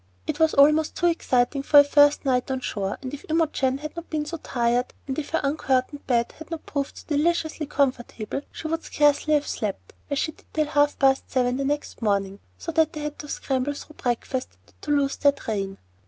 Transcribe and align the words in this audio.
It 0.25 0.39
was 0.39 0.55
almost 0.55 0.95
too 0.95 1.05
exciting 1.05 1.61
for 1.61 1.79
a 1.81 1.83
first 1.83 2.25
night 2.25 2.49
on 2.49 2.59
shore, 2.59 2.97
and 3.03 3.13
if 3.13 3.23
Imogen 3.29 3.77
had 3.77 3.95
not 3.95 4.09
been 4.09 4.25
so 4.25 4.37
tired, 4.37 4.95
and 5.07 5.19
if 5.19 5.29
her 5.29 5.39
uncurtained 5.43 6.07
bed 6.07 6.31
had 6.39 6.49
not 6.49 6.65
proved 6.65 6.97
so 6.97 7.03
deliciously 7.05 7.67
comfortable, 7.67 8.41
she 8.51 8.67
would 8.67 8.81
scarcely 8.83 9.35
have 9.35 9.45
slept 9.45 9.93
as 10.09 10.17
she 10.17 10.31
did 10.31 10.45
till 10.53 10.65
half 10.65 10.97
past 10.97 11.29
seven 11.29 11.57
the 11.57 11.65
next 11.65 12.01
morning, 12.01 12.39
so 12.57 12.71
that 12.71 12.93
they 12.93 13.01
had 13.01 13.19
to 13.19 13.27
scramble 13.29 13.73
through 13.75 13.97
breakfast 13.97 14.57
not 14.65 14.73
to 14.81 14.89
lose 14.89 15.17
their 15.17 15.33
train. 15.33 15.77